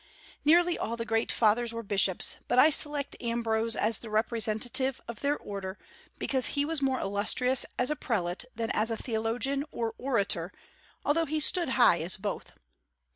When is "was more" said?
6.65-6.99